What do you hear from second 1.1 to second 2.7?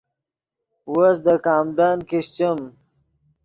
دے کامڈن کیشچیم